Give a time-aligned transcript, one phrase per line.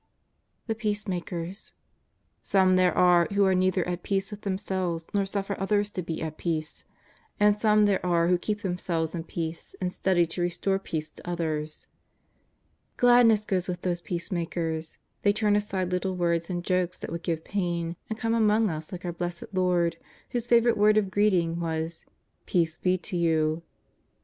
[0.65, 1.73] The 'peacemakers."
[2.53, 6.23] Some there are who are neither at peace with themselves nor suffer others to be
[6.23, 6.83] at peace.
[7.39, 11.29] And some there are who keep themselves in peace and study to restore peace to
[11.29, 11.85] others."*
[12.97, 17.43] Gladness goes with these peacemakers; they turn aside little words and jokes that would give
[17.43, 19.97] pain, and come among us like our Blessed Lord
[20.31, 22.05] whose favourite word of greeting was:"
[22.47, 23.61] Peace be to you."